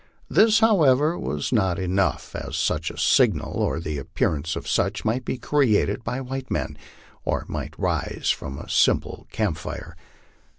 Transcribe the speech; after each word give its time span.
This, 0.29 0.61
however, 0.61 1.15
was 1.19 1.53
not 1.53 1.77
enough, 1.77 2.33
as 2.35 2.55
such 2.57 2.89
a 2.89 2.97
signal, 2.97 3.51
or 3.57 3.79
the 3.79 3.99
appearance 3.99 4.55
of 4.55 4.67
such, 4.67 5.05
might 5.05 5.23
be 5.23 5.37
created 5.37 6.03
by 6.03 6.21
white 6.21 6.49
men, 6.49 6.75
or 7.23 7.45
might 7.47 7.77
rise 7.77 8.31
from 8.35 8.57
a 8.57 8.67
simple 8.67 9.27
camp 9.31 9.57
fire. 9.59 9.95